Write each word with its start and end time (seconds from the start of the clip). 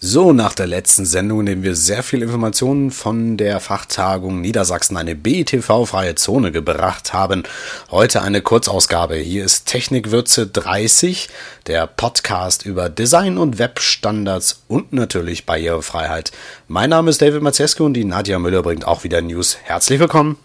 So, 0.00 0.32
nach 0.32 0.54
der 0.54 0.68
letzten 0.68 1.04
Sendung 1.04 1.42
nehmen 1.42 1.64
wir 1.64 1.74
sehr 1.74 2.04
viel 2.04 2.22
Informationen 2.22 2.92
von 2.92 3.36
der 3.36 3.58
Fachtagung 3.58 4.40
Niedersachsen 4.40 4.96
eine 4.96 5.16
BTV-freie 5.16 6.14
Zone 6.14 6.52
gebracht 6.52 7.12
haben. 7.12 7.42
Heute 7.90 8.22
eine 8.22 8.40
Kurzausgabe. 8.40 9.16
Hier 9.16 9.44
ist 9.44 9.66
Technikwürze 9.66 10.46
30, 10.46 11.28
der 11.66 11.88
Podcast 11.88 12.64
über 12.64 12.88
Design 12.88 13.38
und 13.38 13.58
Webstandards 13.58 14.62
und 14.68 14.92
natürlich 14.92 15.46
Barrierefreiheit. 15.46 16.30
Mein 16.68 16.90
Name 16.90 17.10
ist 17.10 17.20
David 17.20 17.42
Mazescu 17.42 17.84
und 17.84 17.94
die 17.94 18.04
Nadja 18.04 18.38
Müller 18.38 18.62
bringt 18.62 18.86
auch 18.86 19.02
wieder 19.02 19.20
News. 19.20 19.58
Herzlich 19.64 19.98
willkommen. 19.98 20.38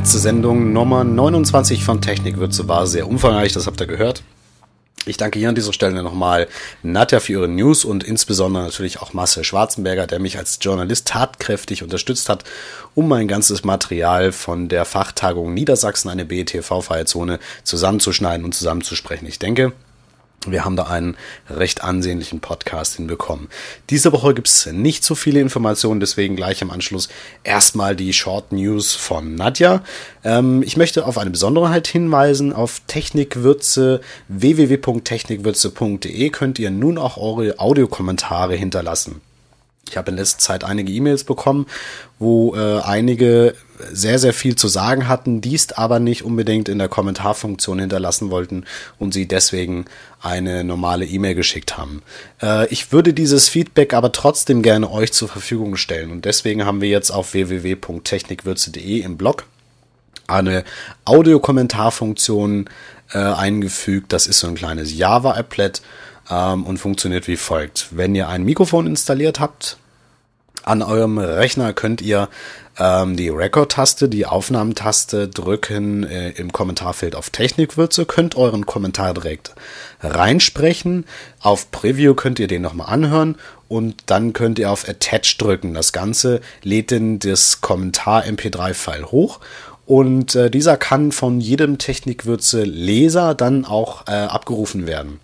Letzte 0.00 0.18
Sendung 0.18 0.72
Nummer 0.72 1.04
29 1.04 1.84
von 1.84 2.00
Technikwürze 2.00 2.66
war 2.68 2.86
sehr 2.86 3.06
umfangreich, 3.06 3.52
das 3.52 3.66
habt 3.66 3.82
ihr 3.82 3.86
gehört. 3.86 4.22
Ich 5.04 5.18
danke 5.18 5.38
hier 5.38 5.50
an 5.50 5.54
dieser 5.54 5.74
Stelle 5.74 6.02
nochmal 6.02 6.48
Nadja 6.82 7.20
für 7.20 7.32
ihre 7.32 7.48
News 7.48 7.84
und 7.84 8.02
insbesondere 8.02 8.64
natürlich 8.64 9.02
auch 9.02 9.12
Marcel 9.12 9.44
Schwarzenberger, 9.44 10.06
der 10.06 10.18
mich 10.18 10.38
als 10.38 10.58
Journalist 10.62 11.08
tatkräftig 11.08 11.82
unterstützt 11.82 12.30
hat, 12.30 12.44
um 12.94 13.08
mein 13.08 13.28
ganzes 13.28 13.62
Material 13.62 14.32
von 14.32 14.70
der 14.70 14.86
Fachtagung 14.86 15.52
Niedersachsen, 15.52 16.08
eine 16.08 16.24
BETV-freie 16.24 17.04
Zone, 17.04 17.38
zusammenzuschneiden 17.64 18.46
und 18.46 18.54
zusammenzusprechen. 18.54 19.28
Ich 19.28 19.38
denke, 19.38 19.74
wir 20.46 20.64
haben 20.64 20.76
da 20.76 20.84
einen 20.84 21.18
recht 21.50 21.84
ansehnlichen 21.84 22.40
Podcast 22.40 22.96
hinbekommen. 22.96 23.48
Diese 23.90 24.10
Woche 24.12 24.32
gibt's 24.34 24.64
nicht 24.66 25.04
so 25.04 25.14
viele 25.14 25.40
Informationen, 25.40 26.00
deswegen 26.00 26.34
gleich 26.34 26.62
im 26.62 26.70
Anschluss 26.70 27.10
erstmal 27.44 27.94
die 27.94 28.14
Short 28.14 28.50
News 28.52 28.94
von 28.94 29.34
Nadja. 29.34 29.82
Ähm, 30.24 30.62
ich 30.62 30.78
möchte 30.78 31.04
auf 31.06 31.18
eine 31.18 31.30
Besonderheit 31.30 31.86
hinweisen. 31.86 32.54
Auf 32.54 32.80
Technikwürze 32.86 34.00
www.technikwürze.de 34.28 36.30
könnt 36.30 36.58
ihr 36.58 36.70
nun 36.70 36.96
auch 36.96 37.18
eure 37.18 37.58
Audiokommentare 37.58 38.54
hinterlassen. 38.54 39.20
Ich 39.88 39.96
habe 39.96 40.10
in 40.10 40.16
letzter 40.16 40.38
Zeit 40.38 40.64
einige 40.64 40.92
E-Mails 40.92 41.24
bekommen, 41.24 41.66
wo 42.18 42.54
äh, 42.54 42.80
einige 42.80 43.54
sehr, 43.92 44.18
sehr 44.18 44.32
viel 44.32 44.56
zu 44.56 44.68
sagen 44.68 45.08
hatten, 45.08 45.40
dies 45.40 45.72
aber 45.72 45.98
nicht 45.98 46.22
unbedingt 46.22 46.68
in 46.68 46.78
der 46.78 46.88
Kommentarfunktion 46.88 47.78
hinterlassen 47.80 48.30
wollten 48.30 48.64
und 48.98 49.12
sie 49.14 49.26
deswegen 49.26 49.86
eine 50.20 50.64
normale 50.64 51.06
E-Mail 51.06 51.34
geschickt 51.34 51.76
haben. 51.78 52.02
Äh, 52.42 52.68
ich 52.68 52.92
würde 52.92 53.12
dieses 53.12 53.48
Feedback 53.48 53.94
aber 53.94 54.12
trotzdem 54.12 54.62
gerne 54.62 54.90
euch 54.90 55.12
zur 55.12 55.28
Verfügung 55.28 55.76
stellen 55.76 56.10
und 56.12 56.24
deswegen 56.24 56.64
haben 56.64 56.80
wir 56.80 56.88
jetzt 56.88 57.10
auf 57.10 57.32
www.technikwürze.de 57.32 59.00
im 59.00 59.16
Blog 59.16 59.44
eine 60.26 60.64
Audiokommentarfunktion 61.04 62.70
äh, 63.12 63.18
eingefügt. 63.18 64.12
Das 64.12 64.26
ist 64.26 64.38
so 64.38 64.46
ein 64.46 64.54
kleines 64.54 64.96
Java-Applet 64.96 65.82
ähm, 66.30 66.64
und 66.64 66.78
funktioniert 66.78 67.28
wie 67.28 67.36
folgt. 67.36 67.88
Wenn 67.90 68.14
ihr 68.14 68.28
ein 68.28 68.44
Mikrofon 68.44 68.86
installiert 68.86 69.40
habt, 69.40 69.78
an 70.62 70.82
eurem 70.82 71.18
Rechner 71.18 71.72
könnt 71.72 72.02
ihr 72.02 72.28
ähm, 72.78 73.16
die 73.16 73.30
Record-Taste, 73.30 74.08
die 74.08 74.26
Aufnahmentaste 74.26 75.28
drücken 75.28 76.04
äh, 76.04 76.30
im 76.30 76.52
Kommentarfeld 76.52 77.14
auf 77.14 77.30
Technikwürze, 77.30 78.04
könnt 78.04 78.36
euren 78.36 78.66
Kommentar 78.66 79.14
direkt 79.14 79.54
reinsprechen. 80.02 81.06
Auf 81.40 81.70
Preview 81.70 82.14
könnt 82.14 82.38
ihr 82.38 82.46
den 82.46 82.62
nochmal 82.62 82.92
anhören 82.92 83.36
und 83.68 84.04
dann 84.06 84.32
könnt 84.32 84.58
ihr 84.58 84.70
auf 84.70 84.88
Attach 84.88 85.36
drücken. 85.38 85.74
Das 85.74 85.92
Ganze 85.92 86.40
lädt 86.62 86.92
dann 86.92 87.18
das 87.18 87.62
Kommentar-MP3-File 87.62 89.06
hoch 89.06 89.40
und 89.86 90.34
äh, 90.34 90.50
dieser 90.50 90.76
kann 90.76 91.10
von 91.10 91.40
jedem 91.40 91.78
Technikwürze-Leser 91.78 93.34
dann 93.34 93.64
auch 93.64 94.06
äh, 94.06 94.12
abgerufen 94.12 94.86
werden. 94.86 95.20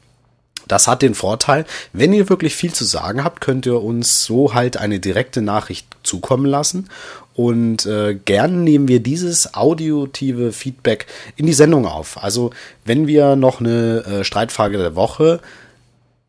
Das 0.67 0.89
hat 0.89 1.03
den 1.03 1.15
Vorteil, 1.15 1.65
wenn 1.93 2.13
ihr 2.13 2.29
wirklich 2.29 2.55
viel 2.55 2.73
zu 2.73 2.85
sagen 2.85 3.23
habt, 3.23 3.41
könnt 3.41 3.67
ihr 3.67 3.83
uns 3.83 4.25
so 4.25 4.55
halt 4.55 4.77
eine 4.77 4.99
direkte 4.99 5.43
Nachricht 5.43 5.87
zukommen 6.03 6.47
lassen. 6.47 6.89
Und 7.35 7.85
äh, 7.87 8.15
gern 8.15 8.65
nehmen 8.65 8.89
wir 8.89 9.01
dieses 9.01 9.55
audiotive 9.55 10.53
Feedback 10.53 11.07
in 11.37 11.47
die 11.47 11.53
Sendung 11.53 11.87
auf. 11.87 12.23
Also 12.23 12.51
wenn 12.85 13.07
wir 13.07 13.37
noch 13.37 13.61
eine 13.61 14.05
äh, 14.05 14.25
Streitfrage 14.25 14.79
der 14.79 14.97
Woche 14.97 15.41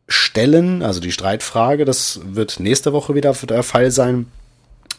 stellen, 0.06 0.82
also 0.82 1.00
die 1.00 1.12
Streitfrage, 1.12 1.84
das 1.84 2.20
wird 2.24 2.60
nächste 2.60 2.92
Woche 2.92 3.14
wieder 3.14 3.32
der 3.32 3.62
Fall 3.62 3.90
sein, 3.90 4.26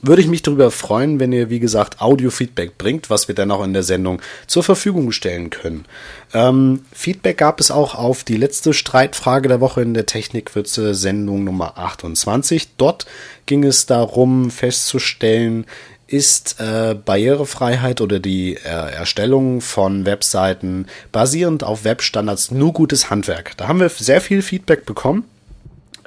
würde 0.01 0.21
ich 0.21 0.27
mich 0.27 0.41
darüber 0.41 0.71
freuen, 0.71 1.19
wenn 1.19 1.31
ihr, 1.31 1.49
wie 1.49 1.59
gesagt, 1.59 2.01
Audio-Feedback 2.01 2.77
bringt, 2.77 3.09
was 3.09 3.27
wir 3.27 3.35
dann 3.35 3.51
auch 3.51 3.63
in 3.63 3.73
der 3.73 3.83
Sendung 3.83 4.21
zur 4.47 4.63
Verfügung 4.63 5.11
stellen 5.11 5.49
können. 5.49 5.85
Ähm, 6.33 6.81
Feedback 6.91 7.37
gab 7.37 7.59
es 7.59 7.71
auch 7.71 7.95
auf 7.95 8.23
die 8.23 8.37
letzte 8.37 8.73
Streitfrage 8.73 9.49
der 9.49 9.61
Woche 9.61 9.81
in 9.81 9.93
der 9.93 10.05
Technikwürze 10.05 10.95
Sendung 10.95 11.43
Nummer 11.43 11.77
28. 11.77 12.75
Dort 12.77 13.05
ging 13.45 13.63
es 13.63 13.85
darum 13.85 14.51
festzustellen, 14.51 15.65
ist 16.07 16.59
äh, 16.59 16.95
Barrierefreiheit 16.95 18.01
oder 18.01 18.19
die 18.19 18.55
äh, 18.55 18.59
Erstellung 18.67 19.61
von 19.61 20.05
Webseiten 20.05 20.87
basierend 21.11 21.63
auf 21.63 21.83
Webstandards 21.83 22.51
nur 22.51 22.73
gutes 22.73 23.09
Handwerk. 23.09 23.55
Da 23.57 23.67
haben 23.67 23.79
wir 23.79 23.89
sehr 23.89 24.21
viel 24.21 24.41
Feedback 24.41 24.85
bekommen. 24.85 25.25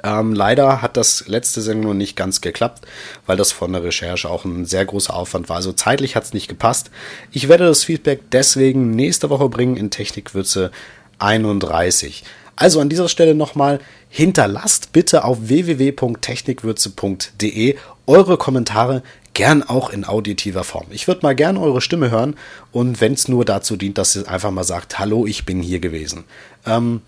Ähm, 0.03 0.33
leider 0.33 0.81
hat 0.81 0.97
das 0.97 1.27
letzte 1.27 1.61
Sendung 1.61 1.95
nicht 1.97 2.17
ganz 2.17 2.41
geklappt, 2.41 2.85
weil 3.25 3.37
das 3.37 3.53
von 3.53 3.71
der 3.71 3.83
Recherche 3.83 4.29
auch 4.29 4.43
ein 4.43 4.65
sehr 4.65 4.83
großer 4.85 5.15
Aufwand 5.15 5.47
war. 5.49 5.55
Also 5.55 5.71
zeitlich 5.71 6.15
hat 6.15 6.25
es 6.25 6.33
nicht 6.33 6.49
gepasst. 6.49 6.91
Ich 7.31 7.47
werde 7.47 7.65
das 7.65 7.85
Feedback 7.85 8.19
deswegen 8.31 8.91
nächste 8.91 9.29
Woche 9.29 9.47
bringen 9.49 9.77
in 9.77 9.91
Technikwürze 9.91 10.71
31. 11.19 12.23
Also 12.55 12.81
an 12.81 12.89
dieser 12.89 13.09
Stelle 13.09 13.33
nochmal, 13.33 13.79
hinterlasst 14.09 14.91
bitte 14.91 15.23
auf 15.23 15.47
www.technikwürze.de 15.47 17.77
eure 18.05 18.37
Kommentare 18.37 19.01
gern 19.33 19.63
auch 19.63 19.89
in 19.89 20.05
auditiver 20.05 20.63
Form. 20.63 20.85
Ich 20.91 21.07
würde 21.07 21.21
mal 21.23 21.33
gern 21.33 21.57
eure 21.57 21.81
Stimme 21.81 22.11
hören 22.11 22.35
und 22.71 23.01
wenn 23.01 23.13
es 23.13 23.27
nur 23.27 23.43
dazu 23.45 23.75
dient, 23.75 23.97
dass 23.97 24.15
ihr 24.15 24.27
einfach 24.27 24.51
mal 24.51 24.63
sagt, 24.63 24.99
hallo, 24.99 25.25
ich 25.25 25.45
bin 25.45 25.63
hier 25.63 25.79
gewesen. 25.79 26.25
Ähm, 26.67 27.01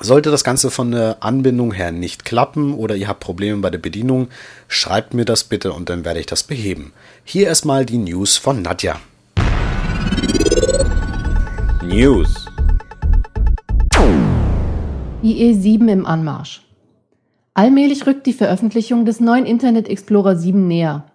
sollte 0.00 0.30
das 0.30 0.44
Ganze 0.44 0.70
von 0.70 0.90
der 0.90 1.18
Anbindung 1.20 1.72
her 1.72 1.92
nicht 1.92 2.24
klappen 2.24 2.74
oder 2.74 2.96
ihr 2.96 3.08
habt 3.08 3.20
Probleme 3.20 3.58
bei 3.58 3.70
der 3.70 3.78
Bedienung, 3.78 4.28
schreibt 4.68 5.14
mir 5.14 5.24
das 5.24 5.44
bitte 5.44 5.72
und 5.72 5.88
dann 5.88 6.04
werde 6.04 6.20
ich 6.20 6.26
das 6.26 6.42
beheben. 6.42 6.92
Hier 7.24 7.46
erstmal 7.46 7.86
die 7.86 7.98
News 7.98 8.36
von 8.36 8.62
Nadja. 8.62 9.00
News. 11.82 12.46
IE7 15.22 15.88
im 15.88 16.06
Anmarsch. 16.06 16.62
Allmählich 17.54 18.06
rückt 18.06 18.26
die 18.26 18.32
Veröffentlichung 18.32 19.06
des 19.06 19.18
neuen 19.18 19.46
Internet 19.46 19.88
Explorer 19.88 20.36
7 20.36 20.68
näher. 20.68 21.06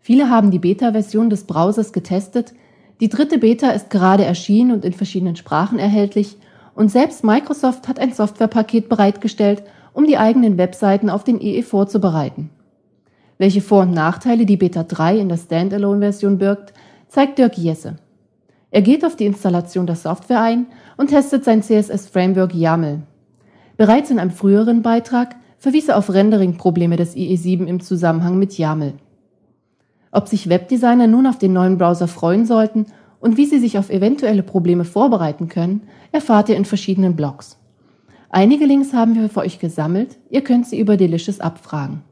Viele 0.00 0.30
haben 0.30 0.50
die 0.50 0.58
Beta-Version 0.58 1.28
des 1.28 1.44
Browsers 1.44 1.92
getestet. 1.92 2.54
Die 3.00 3.08
dritte 3.08 3.38
Beta 3.38 3.70
ist 3.70 3.90
gerade 3.90 4.24
erschienen 4.24 4.72
und 4.72 4.84
in 4.84 4.92
verschiedenen 4.92 5.36
Sprachen 5.36 5.78
erhältlich 5.78 6.36
und 6.74 6.90
selbst 6.90 7.24
Microsoft 7.24 7.88
hat 7.88 7.98
ein 7.98 8.12
Softwarepaket 8.12 8.88
bereitgestellt, 8.88 9.62
um 9.92 10.06
die 10.06 10.18
eigenen 10.18 10.58
Webseiten 10.58 11.10
auf 11.10 11.24
den 11.24 11.40
EE 11.40 11.62
vorzubereiten. 11.62 12.50
Welche 13.38 13.60
Vor- 13.60 13.82
und 13.82 13.92
Nachteile 13.92 14.46
die 14.46 14.56
Beta 14.56 14.82
3 14.82 15.18
in 15.18 15.28
der 15.28 15.36
Standalone-Version 15.36 16.38
birgt, 16.38 16.72
zeigt 17.08 17.38
Dirk 17.38 17.58
Jesse. 17.58 17.96
Er 18.70 18.82
geht 18.82 19.04
auf 19.04 19.16
die 19.16 19.26
Installation 19.26 19.86
der 19.86 19.96
Software 19.96 20.40
ein 20.40 20.66
und 20.96 21.08
testet 21.08 21.44
sein 21.44 21.62
CSS-Framework 21.62 22.54
YAML. 22.54 23.02
Bereits 23.76 24.10
in 24.10 24.18
einem 24.18 24.30
früheren 24.30 24.82
Beitrag 24.82 25.36
verwies 25.58 25.88
er 25.88 25.98
auf 25.98 26.12
Rendering-Probleme 26.12 26.96
des 26.96 27.14
IE7 27.14 27.66
im 27.66 27.80
Zusammenhang 27.80 28.38
mit 28.38 28.56
YAML. 28.56 28.94
Ob 30.10 30.28
sich 30.28 30.48
Webdesigner 30.48 31.06
nun 31.06 31.26
auf 31.26 31.38
den 31.38 31.52
neuen 31.52 31.78
Browser 31.78 32.08
freuen 32.08 32.46
sollten 32.46 32.86
und 33.22 33.36
wie 33.36 33.46
Sie 33.46 33.60
sich 33.60 33.78
auf 33.78 33.88
eventuelle 33.88 34.42
Probleme 34.42 34.84
vorbereiten 34.84 35.48
können, 35.48 35.82
erfahrt 36.10 36.48
ihr 36.48 36.56
in 36.56 36.64
verschiedenen 36.64 37.14
Blogs. 37.14 37.56
Einige 38.30 38.66
Links 38.66 38.92
haben 38.92 39.14
wir 39.14 39.28
für 39.28 39.40
euch 39.40 39.60
gesammelt, 39.60 40.18
ihr 40.28 40.42
könnt 40.42 40.66
sie 40.66 40.80
über 40.80 40.96
Delicious 40.96 41.38
abfragen. 41.38 42.02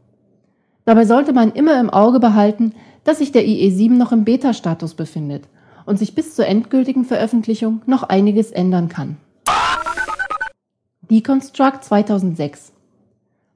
Dabei 0.85 1.05
sollte 1.05 1.33
man 1.33 1.51
immer 1.53 1.81
im 1.81 1.91
Auge 1.91 2.21
behalten, 2.21 2.75
dass 3.03 3.19
sich 3.19 3.33
der 3.33 3.45
IE7 3.45 3.91
noch 3.91 4.12
im 4.12 4.25
Beta-Status 4.25 4.95
befindet 4.95 5.49
und 5.85 5.99
sich 5.99 6.15
bis 6.15 6.37
zur 6.37 6.47
endgültigen 6.47 7.05
Veröffentlichung 7.05 7.83
noch 7.87 8.05
einiges 8.05 8.53
ändern 8.53 8.89
kann. 8.89 9.17
Deconstruct 11.11 11.83
2006 11.83 12.73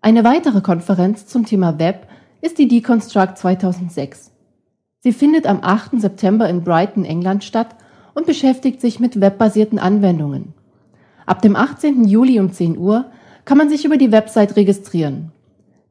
Eine 0.01 0.25
weitere 0.25 0.61
Konferenz 0.61 1.27
zum 1.27 1.47
Thema 1.47 1.79
Web 1.79 2.09
ist 2.41 2.59
die 2.59 2.67
Deconstruct 2.67 3.39
2006. 3.39 4.34
Sie 5.05 5.12
findet 5.12 5.47
am 5.47 5.59
8. 5.61 6.01
September 6.01 6.49
in 6.49 6.65
Brighton, 6.65 7.05
England 7.05 7.45
statt 7.45 7.77
und 8.15 8.25
beschäftigt 8.25 8.81
sich 8.81 9.01
mit 9.01 9.21
webbasierten 9.21 9.79
Anwendungen. 9.79 10.55
Ab 11.27 11.43
dem 11.43 11.56
18. 11.56 12.05
Juli 12.09 12.41
um 12.41 12.51
10 12.51 12.79
Uhr 12.79 13.05
kann 13.45 13.59
man 13.59 13.69
sich 13.69 13.85
über 13.85 13.99
die 13.99 14.12
Website 14.12 14.56
registrieren. 14.56 15.31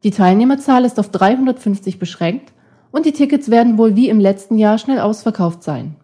Die 0.03 0.09
Teilnehmerzahl 0.09 0.83
ist 0.83 0.99
auf 0.99 1.09
350 1.09 1.99
beschränkt 1.99 2.53
und 2.89 3.05
die 3.05 3.11
Tickets 3.11 3.51
werden 3.51 3.77
wohl 3.77 3.95
wie 3.95 4.09
im 4.09 4.19
letzten 4.19 4.57
Jahr 4.57 4.79
schnell 4.79 4.99
ausverkauft 4.99 5.61
sein. 5.61 5.95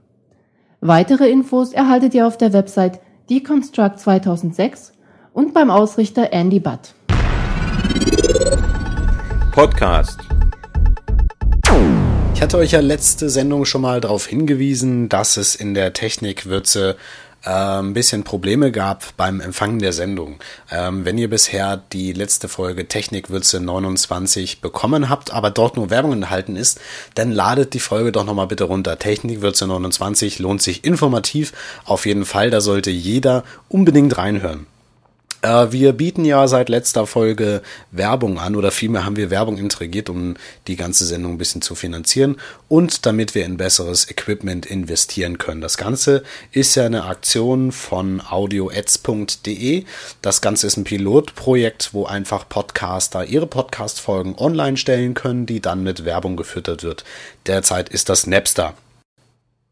Weitere 0.80 1.32
Infos 1.32 1.74
erhaltet 1.74 2.14
ihr 2.14 2.28
auf 2.28 2.38
der 2.38 2.54
Website 2.54 3.00
Deconstruct 3.28 3.98
2006 3.98 4.94
und 5.34 5.56
beim 5.56 5.72
Ausrichter 5.72 6.32
Andy 6.32 6.60
Butt. 6.60 6.94
Podcast. 9.52 10.29
Ich 12.40 12.42
hatte 12.42 12.58
euch 12.58 12.72
ja 12.72 12.80
letzte 12.80 13.30
Sendung 13.30 13.66
schon 13.66 13.82
mal 13.82 14.00
darauf 14.00 14.26
hingewiesen, 14.26 15.10
dass 15.10 15.36
es 15.36 15.56
in 15.56 15.74
der 15.74 15.92
Technikwürze 15.92 16.96
äh, 17.44 17.50
ein 17.50 17.92
bisschen 17.94 18.24
Probleme 18.24 18.72
gab 18.72 19.18
beim 19.18 19.42
Empfangen 19.42 19.80
der 19.80 19.92
Sendung. 19.92 20.40
Ähm, 20.72 21.04
wenn 21.04 21.18
ihr 21.18 21.30
bisher 21.30 21.84
die 21.92 22.14
letzte 22.14 22.48
Folge 22.48 22.88
Technikwürze 22.88 23.60
29 23.60 24.62
bekommen 24.62 25.10
habt, 25.10 25.34
aber 25.34 25.52
dort 25.52 25.76
nur 25.76 25.90
Werbung 25.90 26.14
enthalten 26.14 26.56
ist, 26.56 26.80
dann 27.14 27.34
ladet 27.34 27.74
die 27.74 27.82
Folge 27.82 28.14
doch 28.14 28.24
nochmal 28.24 28.48
bitte 28.48 28.64
runter. 28.64 28.98
Technikwürze 28.98 29.68
29 29.68 30.40
lohnt 30.40 30.62
sich 30.62 30.86
informativ 30.86 31.52
auf 31.84 32.06
jeden 32.06 32.24
Fall, 32.24 32.52
da 32.52 32.62
sollte 32.62 32.90
jeder 32.90 33.44
unbedingt 33.68 34.18
reinhören. 34.18 34.66
Äh, 35.42 35.72
wir 35.72 35.94
bieten 35.94 36.26
ja 36.26 36.48
seit 36.48 36.70
letzter 36.70 37.08
Folge 37.08 37.62
Werbung 37.92 38.40
an 38.40 38.56
oder 38.56 38.72
vielmehr 38.72 39.06
haben 39.06 39.16
wir 39.16 39.30
Werbung 39.30 39.58
intrigiert, 39.58 40.10
um 40.10 40.36
die 40.68 40.76
ganze 40.76 41.06
Sendung 41.06 41.34
ein 41.34 41.38
bisschen 41.38 41.62
zu 41.62 41.76
finanzieren 41.76 42.38
und 42.68 43.06
damit 43.06 43.36
wir 43.36 43.46
in 43.46 43.58
besseres 43.58 44.10
Equipment 44.10 44.66
investieren 44.66 45.38
können. 45.38 45.62
Das 45.62 45.78
Ganze 45.78 46.24
ist 46.52 46.76
ja 46.76 46.86
eine 46.86 47.06
Aktion 47.06 47.72
von 47.72 48.22
audioads.de. 48.22 49.86
Das 50.22 50.42
Ganze 50.42 50.68
ist 50.68 50.78
ein 50.78 50.84
Pilotprojekt, 50.84 51.94
wo 51.94 52.06
einfach 52.06 52.48
Podcaster 52.50 53.26
ihre 53.26 53.48
Podcast-Folgen 53.48 54.36
online 54.38 54.78
stellen 54.78 55.14
können, 55.14 55.46
die 55.46 55.62
dann 55.62 55.84
mit 55.84 56.06
Werbung 56.06 56.36
gefüttert 56.36 56.84
wird. 56.84 57.06
Derzeit 57.46 57.90
ist 57.90 58.10
das 58.10 58.28
Napster. 58.28 58.74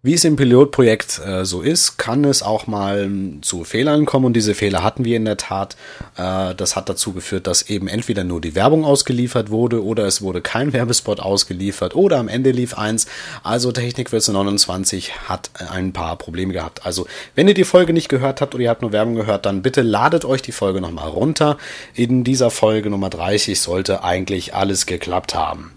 Wie 0.03 0.13
es 0.13 0.23
im 0.25 0.35
Pilotprojekt 0.35 1.19
äh, 1.25 1.43
so 1.43 1.61
ist, 1.63 1.97
kann 1.97 2.23
es 2.23 2.43
auch 2.43 2.67
mal 2.67 3.09
zu 3.41 3.63
Fehlern 3.63 4.05
kommen 4.05 4.27
und 4.27 4.33
diese 4.33 4.53
Fehler 4.53 4.83
hatten 4.83 5.05
wir 5.05 5.17
in 5.17 5.25
der 5.25 5.37
Tat. 5.37 5.75
Äh, 6.15 6.53
das 6.53 6.75
hat 6.75 6.87
dazu 6.87 7.13
geführt, 7.13 7.47
dass 7.47 7.63
eben 7.63 7.87
entweder 7.87 8.23
nur 8.23 8.39
die 8.39 8.53
Werbung 8.53 8.85
ausgeliefert 8.85 9.49
wurde 9.49 9.83
oder 9.83 10.05
es 10.05 10.21
wurde 10.21 10.39
kein 10.39 10.71
Werbespot 10.71 11.19
ausgeliefert 11.19 11.95
oder 11.95 12.19
am 12.19 12.27
Ende 12.27 12.51
lief 12.51 12.77
eins. 12.77 13.07
Also 13.41 13.71
Technikwürze 13.71 14.31
29 14.31 15.27
hat 15.27 15.49
ein 15.71 15.93
paar 15.93 16.15
Probleme 16.15 16.53
gehabt. 16.53 16.85
Also 16.85 17.07
wenn 17.33 17.47
ihr 17.47 17.55
die 17.55 17.63
Folge 17.63 17.91
nicht 17.91 18.07
gehört 18.07 18.39
habt 18.39 18.53
oder 18.53 18.65
ihr 18.65 18.69
habt 18.69 18.83
nur 18.83 18.91
Werbung 18.91 19.15
gehört, 19.15 19.47
dann 19.47 19.63
bitte 19.63 19.81
ladet 19.81 20.25
euch 20.25 20.43
die 20.43 20.51
Folge 20.51 20.79
nochmal 20.79 21.09
runter. 21.09 21.57
In 21.95 22.23
dieser 22.23 22.51
Folge 22.51 22.91
Nummer 22.91 23.09
30 23.09 23.59
sollte 23.59 24.03
eigentlich 24.03 24.53
alles 24.53 24.85
geklappt 24.85 25.33
haben. 25.33 25.71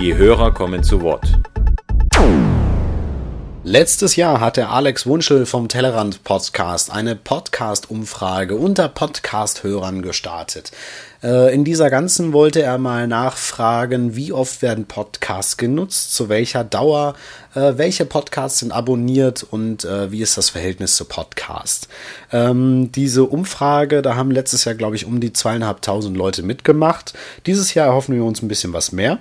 Die 0.00 0.16
Hörer 0.16 0.54
kommen 0.54 0.82
zu 0.82 1.02
Wort. 1.02 1.26
Letztes 3.64 4.16
Jahr 4.16 4.40
hat 4.40 4.56
der 4.56 4.70
Alex 4.70 5.04
Wunschel 5.04 5.44
vom 5.44 5.68
Tellerrand 5.68 6.24
Podcast 6.24 6.90
eine 6.90 7.14
Podcast-Umfrage 7.16 8.56
unter 8.56 8.88
Podcast-Hörern 8.88 10.00
gestartet. 10.00 10.72
Äh, 11.22 11.54
in 11.54 11.64
dieser 11.64 11.90
ganzen 11.90 12.32
wollte 12.32 12.62
er 12.62 12.78
mal 12.78 13.08
nachfragen, 13.08 14.16
wie 14.16 14.32
oft 14.32 14.62
werden 14.62 14.86
Podcasts 14.86 15.58
genutzt, 15.58 16.14
zu 16.14 16.30
welcher 16.30 16.64
Dauer, 16.64 17.14
äh, 17.54 17.74
welche 17.76 18.06
Podcasts 18.06 18.60
sind 18.60 18.72
abonniert 18.72 19.42
und 19.42 19.84
äh, 19.84 20.10
wie 20.10 20.22
ist 20.22 20.38
das 20.38 20.48
Verhältnis 20.48 20.96
zu 20.96 21.04
Podcast. 21.04 21.88
Ähm, 22.32 22.90
diese 22.92 23.24
Umfrage, 23.24 24.00
da 24.00 24.16
haben 24.16 24.30
letztes 24.30 24.64
Jahr, 24.64 24.76
glaube 24.76 24.96
ich, 24.96 25.04
um 25.04 25.20
die 25.20 25.34
zweieinhalbtausend 25.34 26.16
Leute 26.16 26.42
mitgemacht. 26.42 27.12
Dieses 27.44 27.74
Jahr 27.74 27.88
erhoffen 27.88 28.14
wir 28.14 28.24
uns 28.24 28.40
ein 28.40 28.48
bisschen 28.48 28.72
was 28.72 28.92
mehr. 28.92 29.18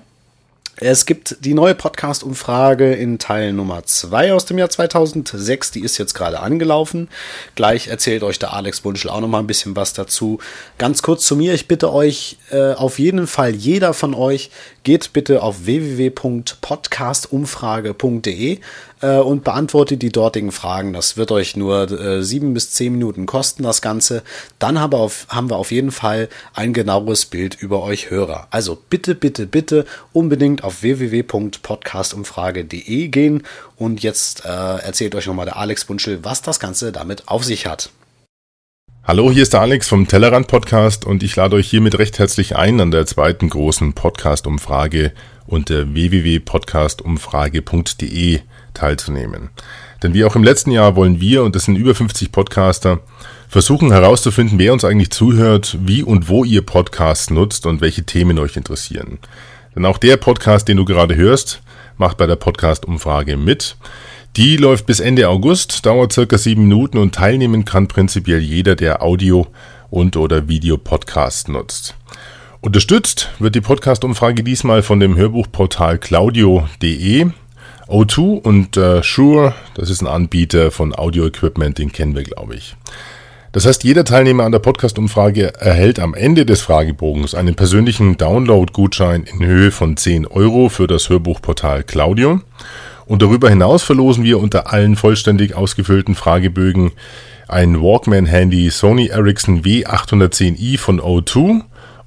Es 0.81 1.05
gibt 1.05 1.43
die 1.43 1.53
neue 1.53 1.75
Podcast-Umfrage 1.75 2.93
in 2.93 3.19
Teil 3.19 3.51
Nummer 3.51 3.83
2 3.83 4.33
aus 4.33 4.45
dem 4.45 4.57
Jahr 4.57 4.69
2006. 4.69 5.71
Die 5.71 5.81
ist 5.81 5.97
jetzt 5.97 6.13
gerade 6.13 6.39
angelaufen. 6.39 7.09
Gleich 7.55 7.89
erzählt 7.89 8.23
euch 8.23 8.39
der 8.39 8.53
Alex 8.53 8.79
Bunschel 8.79 9.11
auch 9.11 9.19
noch 9.19 9.27
mal 9.27 9.39
ein 9.39 9.47
bisschen 9.47 9.75
was 9.75 9.91
dazu. 9.91 10.39
Ganz 10.77 11.01
kurz 11.01 11.25
zu 11.25 11.35
mir. 11.35 11.53
Ich 11.53 11.67
bitte 11.67 11.91
euch 11.91 12.37
äh, 12.51 12.75
auf 12.75 12.97
jeden 12.97 13.27
Fall, 13.27 13.53
jeder 13.53 13.93
von 13.93 14.13
euch, 14.13 14.51
geht 14.83 15.11
bitte 15.11 15.43
auf 15.43 15.65
www.podcastumfrage.de 15.65 18.59
äh, 19.01 19.18
und 19.18 19.44
beantwortet 19.44 20.01
die 20.01 20.12
dortigen 20.12 20.51
Fragen. 20.51 20.94
Das 20.94 21.18
wird 21.18 21.31
euch 21.31 21.56
nur 21.56 21.92
äh, 21.92 22.24
sieben 22.24 22.54
bis 22.54 22.72
zehn 22.72 22.94
Minuten 22.94 23.25
kosten, 23.25 23.63
das 23.63 23.81
Ganze. 23.81 24.24
Dann 24.60 24.80
haben 24.80 24.94
wir, 24.94 25.00
auf, 25.00 25.25
haben 25.30 25.50
wir 25.50 25.57
auf 25.57 25.72
jeden 25.72 25.92
Fall 25.92 26.30
ein 26.54 26.74
genaueres 26.74 27.25
Bild 27.25 27.56
über 27.56 27.84
euch 27.84 28.10
Hörer. 28.10 28.48
Also 28.51 28.78
bitte, 28.90 29.16
bitte, 29.16 29.48
bitte 29.48 29.86
unbedingt 30.13 30.63
auf 30.63 30.81
www.podcastumfrage.de 30.81 33.07
gehen 33.07 33.44
und 33.75 34.04
jetzt 34.04 34.46
äh, 34.46 34.50
erzählt 34.50 35.16
euch 35.16 35.28
nochmal 35.28 35.46
der 35.46 35.57
Alex 35.57 35.86
Bunschel, 35.86 36.24
was 36.24 36.42
das 36.42 36.60
Ganze 36.60 36.92
damit 36.92 37.28
auf 37.28 37.44
sich 37.44 37.66
hat. 37.66 37.90
Hallo, 39.06 39.31
hier 39.31 39.44
ist 39.44 39.54
der 39.54 39.62
Alex 39.62 39.88
vom 39.88 40.07
Tellerrand 40.07 40.48
Podcast 40.48 41.06
und 41.06 41.24
ich 41.24 41.36
lade 41.36 41.56
euch 41.56 41.68
hiermit 41.68 41.98
recht 41.98 42.19
herzlich 42.19 42.56
ein, 42.56 42.80
an 42.80 42.92
der 42.92 43.07
zweiten 43.07 43.50
großen 43.50 43.94
Podcast-Umfrage 43.94 45.13
unter 45.48 45.96
www.podcastumfrage.de 45.96 48.42
teilzunehmen. 48.74 49.50
Denn 50.01 50.13
wie 50.13 50.24
auch 50.24 50.36
im 50.36 50.44
letzten 50.44 50.71
Jahr 50.71 50.95
wollen 50.95 51.19
wir, 51.19 51.44
und 51.44 51.56
das 51.56 51.66
sind 51.66 51.75
über 51.75 51.94
50 51.94 52.31
Podcaster, 52.31 53.00
versuchen 53.48 53.92
herauszufinden, 53.92 54.60
wer 54.60 54.74
uns 54.74 54.86
eigentlich 54.86 55.10
zuhört, 55.10 55.77
wie 55.81 56.04
und 56.04 56.30
wo 56.30 56.44
ihr 56.44 56.66
Podcasts 56.66 57.30
nutzt 57.30 57.66
und 57.66 57.81
welche 57.81 58.04
Themen 58.04 58.39
euch 58.39 58.56
interessieren. 58.56 59.19
Denn 59.75 59.86
auch 59.86 59.98
der 59.98 60.18
Podcast, 60.18 60.68
den 60.68 60.77
du 60.77 60.86
gerade 60.86 61.16
hörst, 61.16 61.62
macht 61.98 62.18
bei 62.18 62.27
der 62.27 62.36
Podcast-Umfrage 62.36 63.38
mit. 63.38 63.75
Die 64.36 64.57
läuft 64.57 64.86
bis 64.86 65.00
Ende 65.00 65.27
August, 65.27 65.86
dauert 65.86 66.13
circa 66.13 66.38
sieben 66.38 66.63
Minuten 66.63 66.98
und 66.98 67.15
teilnehmen 67.15 67.65
kann 67.65 67.88
prinzipiell 67.88 68.39
jeder, 68.39 68.75
der 68.75 69.01
Audio 69.01 69.48
und 69.89 70.15
oder 70.15 70.48
Videopodcast 70.48 71.50
nutzt. 71.50 71.95
Unterstützt 72.62 73.30
wird 73.39 73.56
die 73.56 73.62
Podcast-Umfrage 73.62 74.44
diesmal 74.44 74.83
von 74.83 75.00
dem 75.00 75.15
Hörbuchportal 75.15 75.98
claudio.de. 75.98 77.27
O2 77.89 78.44
und 78.44 78.77
äh, 78.77 79.01
Shure, 79.01 79.56
das 79.74 79.89
ist 79.89 80.01
ein 80.01 80.07
Anbieter 80.07 80.69
von 80.69 80.94
Audio-Equipment, 80.94 81.80
den 81.80 81.91
kennen 81.91 82.15
wir, 82.15 82.21
glaube 82.21 82.53
ich. 82.53 82.75
Das 83.51 83.65
heißt, 83.65 83.83
jeder 83.83 84.06
Teilnehmer 84.06 84.44
an 84.44 84.51
der 84.51 84.59
Podcast-Umfrage 84.59 85.55
erhält 85.55 86.00
am 86.00 86.13
Ende 86.13 86.46
des 86.46 86.62
Fragebogens 86.62 87.34
einen 87.34 87.55
persönlichen 87.55 88.15
Download-Gutschein 88.15 89.24
in 89.24 89.43
Höhe 89.43 89.72
von 89.72 89.98
10 89.98 90.27
Euro 90.27 90.69
für 90.69 90.86
das 90.86 91.10
Hörbuchportal 91.10 91.84
Claudio. 91.84 92.41
Und 93.08 93.24
darüber 93.24 93.50
hinaus 93.50 93.81
verlosen 93.81 94.24
wir 94.24 94.39
unter 94.39 94.72
allen 94.72 94.96
vollständig 94.96 95.55
ausgefüllten 95.55 96.13
Fragebögen 96.13 96.91
ein 97.48 97.81
Walkman-Handy 97.81 98.69
Sony 98.69 99.08
Ericsson 99.08 99.63
W810i 99.63 100.77
von 100.77 101.01
O2 101.01 101.62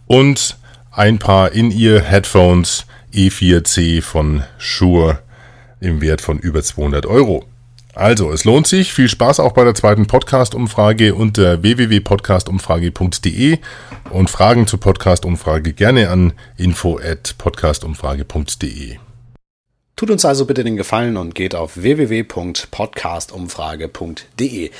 und 0.06 0.56
ein 0.92 1.18
paar 1.18 1.50
In-Ear-Headphones 1.50 2.86
E4C 3.12 4.00
von 4.00 4.44
Shure 4.58 5.18
im 5.82 6.00
Wert 6.00 6.20
von 6.20 6.38
über 6.38 6.62
200 6.62 7.06
Euro. 7.06 7.44
Also, 7.94 8.32
es 8.32 8.44
lohnt 8.44 8.66
sich. 8.66 8.94
Viel 8.94 9.08
Spaß 9.08 9.38
auch 9.40 9.52
bei 9.52 9.64
der 9.64 9.74
zweiten 9.74 10.06
Podcast-Umfrage 10.06 11.14
unter 11.14 11.62
www.podcastumfrage.de 11.62 13.58
und 14.10 14.30
Fragen 14.30 14.66
zur 14.66 14.80
Podcast-Umfrage 14.80 15.74
gerne 15.74 16.08
an 16.08 16.32
info@podcastumfrage.de. 16.56 18.96
Tut 19.94 20.10
uns 20.10 20.24
also 20.24 20.46
bitte 20.46 20.64
den 20.64 20.76
Gefallen 20.76 21.18
und 21.18 21.34
geht 21.34 21.54
auf 21.54 21.76
www.podcastumfrage.de. 21.76 24.70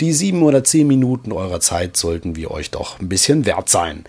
Die 0.00 0.12
sieben 0.12 0.42
oder 0.42 0.64
zehn 0.64 0.86
Minuten 0.86 1.30
eurer 1.30 1.60
Zeit 1.60 1.98
sollten 1.98 2.36
wir 2.36 2.50
euch 2.50 2.70
doch 2.70 2.98
ein 2.98 3.10
bisschen 3.10 3.44
wert 3.44 3.68
sein. 3.68 4.04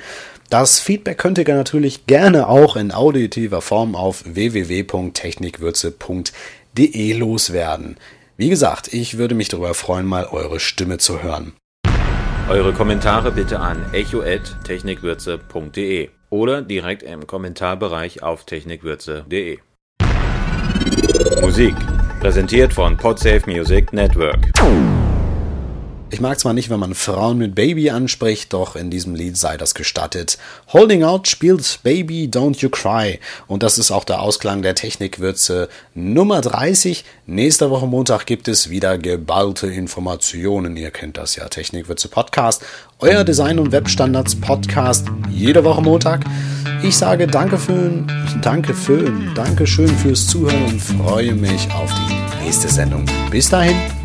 Das 0.54 0.80
Feedback 0.80 1.18
könnt 1.18 1.38
ihr 1.40 1.48
natürlich 1.48 2.06
gerne 2.06 2.48
auch 2.48 2.76
in 2.76 2.92
auditiver 2.92 3.60
Form 3.60 3.96
auf 3.96 4.24
www.technikwürze.de 4.24 7.14
loswerden. 7.14 7.98
Wie 8.38 8.50
gesagt, 8.50 8.94
ich 8.94 9.18
würde 9.18 9.34
mich 9.34 9.48
darüber 9.48 9.74
freuen, 9.74 10.06
mal 10.06 10.28
eure 10.28 10.60
Stimme 10.60 11.00
zu 11.00 11.24
hören. 11.24 11.54
Eure 12.50 12.72
Kommentare 12.72 13.32
bitte 13.32 13.62
an 13.62 13.84
echo.technikwürze.de 13.94 16.12
oder 16.30 16.62
direkt 16.62 17.02
im 17.02 17.26
Kommentarbereich 17.26 18.22
auf 18.22 18.46
technikwürze.de. 18.46 19.58
Musik 21.42 21.74
präsentiert 22.20 22.74
von 22.74 22.96
Podsafe 22.96 23.50
Music 23.50 23.92
Network. 23.92 24.52
Ich 26.14 26.22
mag 26.22 26.40
zwar 26.40 26.54
nicht, 26.54 26.70
wenn 26.70 26.80
man 26.80 26.94
Frauen 26.94 27.40
mit 27.40 27.56
Baby 27.56 27.90
anspricht, 27.90 28.54
doch 28.54 28.76
in 28.76 28.92
diesem 28.92 29.16
Lied 29.16 29.36
sei 29.36 29.58
das 29.58 29.74
gestattet. 29.74 30.38
Holding 30.72 31.04
Out 31.04 31.28
spielt 31.28 31.80
Baby 31.82 32.30
Don't 32.32 32.60
You 32.60 32.70
Cry 32.70 33.20
und 33.48 33.64
das 33.64 33.80
ist 33.80 33.90
auch 33.90 34.04
der 34.04 34.22
Ausklang 34.22 34.62
der 34.62 34.76
Technikwürze 34.76 35.70
Nummer 35.96 36.42
30. 36.42 37.04
Nächste 37.26 37.72
Woche 37.72 37.88
Montag 37.88 38.28
gibt 38.28 38.48
es 38.48 38.70
wieder 38.70 39.00
geballte 39.00 39.66
Informationen. 39.66 40.78
Ihr 40.78 40.92
kennt 40.92 41.18
das 41.18 41.36
ja, 41.36 41.50
Technikwürze 41.50 42.10
Podcast, 42.10 42.62
euer 43.00 43.24
Design- 43.24 43.58
und 43.58 43.72
Webstandards 43.72 44.36
Podcast, 44.40 45.08
jede 45.32 45.64
Woche 45.64 45.82
Montag. 45.82 46.26
Ich 46.84 46.96
sage 46.96 47.26
danke 47.26 47.58
für, 47.58 48.06
danke 48.44 48.76
für, 48.76 49.12
danke 49.34 49.66
schön 49.66 49.90
fürs 49.90 50.28
Zuhören 50.28 50.66
und 50.66 50.80
freue 50.80 51.34
mich 51.34 51.68
auf 51.74 51.92
die 51.92 52.44
nächste 52.44 52.68
Sendung. 52.68 53.04
Bis 53.32 53.50
dahin. 53.50 54.03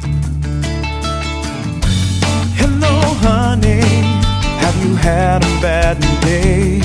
You 4.82 4.94
had 4.96 5.42
a 5.42 5.60
bad 5.60 5.98
day? 6.20 6.80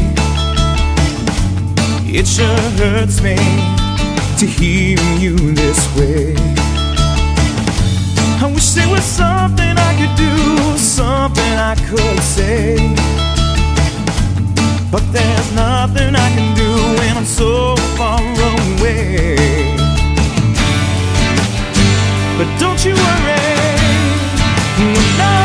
It 2.06 2.28
sure 2.28 2.62
hurts 2.78 3.22
me 3.22 3.36
to 4.40 4.46
hear 4.46 5.00
you 5.18 5.36
this 5.54 5.82
way. 5.98 6.36
I 8.44 8.52
wish 8.54 8.72
there 8.72 8.90
was 8.90 9.04
something 9.04 9.74
I 9.90 9.92
could 10.00 10.16
do, 10.16 10.78
something 10.78 11.54
I 11.72 11.76
could 11.90 12.20
say. 12.22 12.78
But 14.92 15.04
there's 15.12 15.50
nothing 15.54 16.16
I 16.16 16.30
can 16.36 16.56
do 16.56 16.72
when 17.00 17.18
I'm 17.18 17.26
so 17.26 17.76
far 17.98 18.22
away. 18.22 19.36
But 22.38 22.50
don't 22.60 22.84
you 22.86 22.94
worry, 22.94 23.44
we're 24.78 25.18
not 25.18 25.43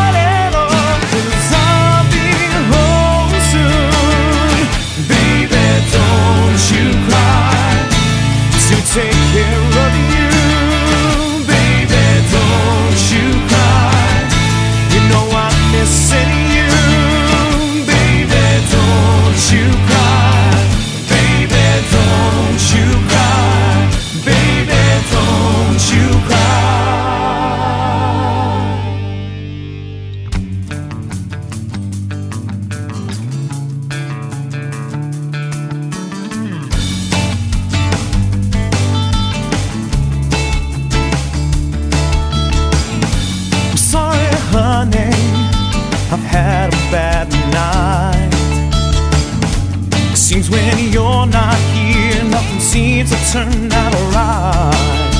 When 50.68 50.92
you're 50.92 51.26
not 51.26 51.56
here, 51.72 52.22
nothing 52.25 52.60
seems 52.60 53.08
to 53.08 53.16
turn 53.32 53.72
out 53.72 53.94
alright. 53.94 55.14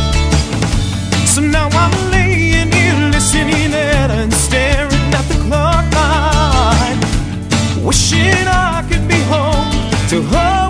So 1.27 1.41
now 1.41 1.69
I'm 1.73 2.11
laying 2.11 2.71
here 2.71 3.11
listening 3.11 3.73
at 3.73 4.11
and 4.11 4.31
staring 4.31 5.09
at 5.19 5.25
the 5.31 5.39
clock 5.47 5.87
line, 5.95 7.01
wishing 7.83 8.47
I 8.47 8.85
could 8.91 9.09
be 9.09 9.21
home 9.33 9.73
to 10.11 10.23
hold 10.23 10.68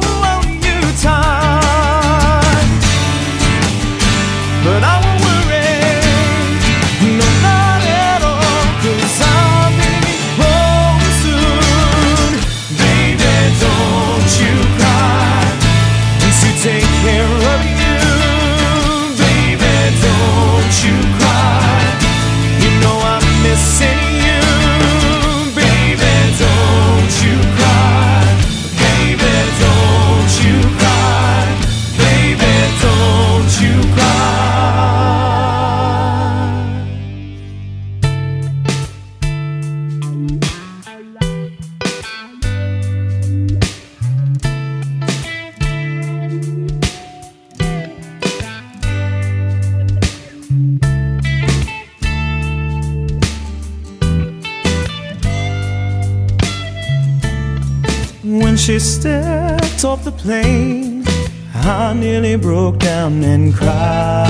she 58.68 58.78
stepped 58.78 59.82
off 59.82 60.04
the 60.04 60.12
plane, 60.12 61.02
I 61.54 61.94
nearly 61.94 62.36
broke 62.36 62.76
down 62.80 63.24
and 63.24 63.54
cried. 63.54 64.28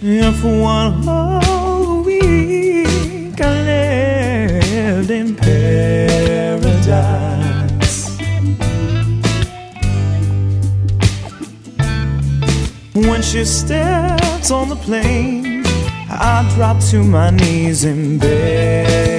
And 0.00 0.34
for 0.36 0.62
one 0.62 1.02
whole 1.02 2.04
week, 2.04 3.38
I 3.38 3.62
lived 3.70 5.10
in 5.10 5.36
paradise. 5.36 6.08
When 12.94 13.20
she 13.20 13.44
stepped 13.44 14.50
on 14.50 14.70
the 14.70 14.76
plane, 14.76 15.47
I 16.20 16.52
dropped 16.56 16.90
to 16.90 17.04
my 17.04 17.30
knees 17.30 17.84
and 17.84 18.18
begged 18.18 19.17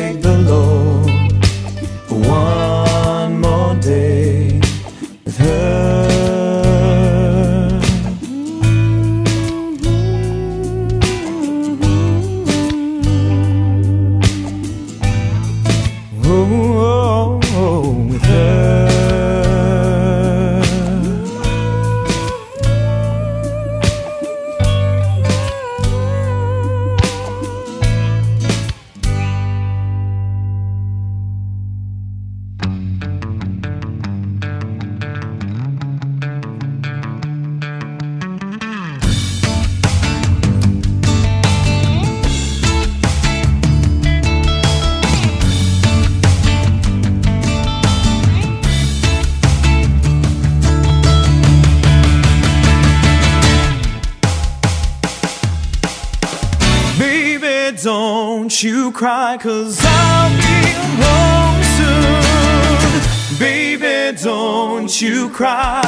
cry, 59.00 59.38
cause 59.38 59.80
I'll 59.82 60.30
be 60.36 60.74
home 61.00 61.64
soon. 61.78 63.40
Baby, 63.40 64.18
don't 64.22 65.02
you 65.02 65.30
cry 65.30 65.82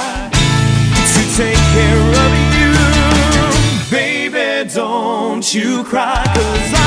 to 1.13 1.22
take 1.36 1.63
care 1.75 2.06
of 2.24 2.32
you. 2.58 2.72
Baby, 3.91 4.70
don't 4.74 5.53
you 5.53 5.84
cry, 5.84 6.24
cause 6.34 6.81